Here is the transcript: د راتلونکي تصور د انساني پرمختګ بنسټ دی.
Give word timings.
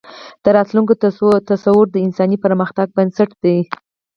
د 0.43 0.45
راتلونکي 0.57 0.95
تصور 1.51 1.85
د 1.93 1.97
انساني 2.05 2.37
پرمختګ 2.45 2.87
بنسټ 2.97 3.29
دی. 3.43 3.57